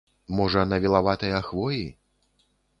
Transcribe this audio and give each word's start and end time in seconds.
Можа, 0.39 0.63
на 0.71 0.79
вілаватыя 0.85 1.43
хвоі? 1.51 1.87